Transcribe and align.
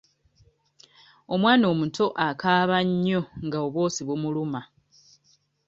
Omwana 1.33 1.65
omuto 1.73 2.05
akaaba 2.27 2.77
nnyo 2.87 3.19
nga 3.45 3.57
obwosi 3.65 4.01
bumuluma. 4.07 4.61